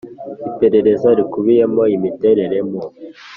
[0.49, 2.81] Iperereza rikubiyemo imiterere mu